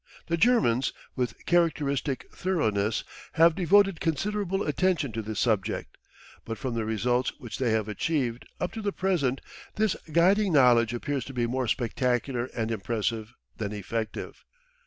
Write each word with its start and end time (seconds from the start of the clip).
The 0.25 0.35
Germans, 0.35 0.93
with 1.15 1.45
characteristic 1.45 2.25
thoroughness, 2.33 3.03
have 3.33 3.53
devoted 3.53 3.99
considerable 4.01 4.63
attention 4.63 5.11
to 5.11 5.21
this 5.21 5.39
subject, 5.39 5.95
but 6.43 6.57
from 6.57 6.73
the 6.73 6.85
results 6.85 7.33
which 7.37 7.59
they 7.59 7.69
have 7.73 7.87
achieved 7.87 8.47
up 8.59 8.71
to 8.71 8.81
the 8.81 8.91
present 8.93 9.41
this 9.75 9.95
guiding 10.11 10.53
knowledge 10.53 10.91
appears 10.91 11.23
to 11.25 11.33
be 11.33 11.45
more 11.45 11.67
spectacular 11.67 12.45
and 12.55 12.71
impressive 12.71 13.35
than 13.57 13.73
effective. 13.73 14.43